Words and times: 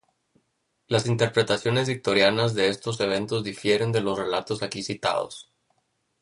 Las 0.87 1.05
interpretaciones 1.05 1.87
victorianas 1.87 2.55
de 2.55 2.69
estos 2.69 2.99
eventos 3.01 3.43
difieren 3.43 3.91
de 3.91 4.01
los 4.01 4.17
relatos 4.17 4.63
aquí 4.63 4.81
citados. 4.81 5.51